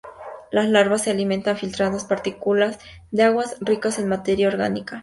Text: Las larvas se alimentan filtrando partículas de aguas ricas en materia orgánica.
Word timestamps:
Las 0.49 0.67
larvas 0.67 1.03
se 1.03 1.11
alimentan 1.11 1.57
filtrando 1.57 1.99
partículas 2.07 2.79
de 3.11 3.21
aguas 3.21 3.57
ricas 3.61 3.99
en 3.99 4.07
materia 4.09 4.47
orgánica. 4.47 4.99